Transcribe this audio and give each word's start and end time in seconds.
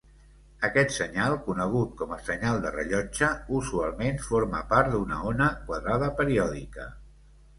Aquest 0.67 0.93
senyal, 0.93 1.35
conegut 1.47 1.91
com 1.99 2.13
a 2.15 2.17
senyal 2.29 2.57
de 2.63 2.71
rellotge, 2.77 3.29
usualment 3.59 4.17
forma 4.29 4.61
part 4.73 4.91
d'una 4.95 5.19
ona 5.33 5.51
quadrada 5.69 6.09
periòdica. 6.23 6.89